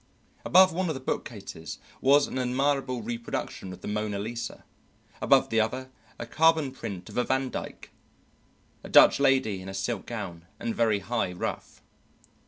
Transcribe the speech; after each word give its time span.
Above 0.43 0.73
one 0.73 0.87
of 0.89 0.95
the 0.95 0.99
bookcases 0.99 1.77
was 2.01 2.25
an 2.25 2.39
admirable 2.39 3.03
reproduction 3.03 3.71
of 3.71 3.81
the 3.81 3.87
"Mona 3.87 4.17
Lisa"; 4.17 4.63
above 5.21 5.49
the 5.51 5.59
other, 5.59 5.91
a 6.17 6.25
carbon 6.25 6.71
print 6.71 7.07
of 7.07 7.19
a 7.19 7.23
Vandyke, 7.23 7.91
a 8.83 8.89
Dutch 8.89 9.19
lady 9.19 9.61
in 9.61 9.69
a 9.69 9.75
silk 9.75 10.07
gown 10.07 10.47
and 10.59 10.73
very 10.73 11.01
high 11.01 11.31
ruff. 11.33 11.83